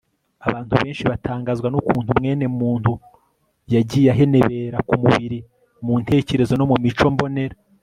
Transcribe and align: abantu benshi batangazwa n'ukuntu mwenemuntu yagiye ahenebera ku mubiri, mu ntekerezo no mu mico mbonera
abantu 0.47 0.71
benshi 0.81 1.03
batangazwa 1.11 1.67
n'ukuntu 1.69 2.09
mwenemuntu 2.19 2.91
yagiye 3.73 4.07
ahenebera 4.13 4.77
ku 4.87 4.93
mubiri, 5.01 5.39
mu 5.85 5.93
ntekerezo 6.01 6.53
no 6.57 6.65
mu 6.71 6.75
mico 6.85 7.07
mbonera 7.13 7.55